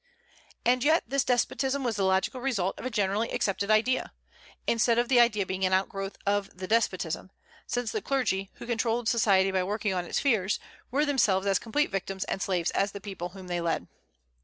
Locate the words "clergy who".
8.01-8.65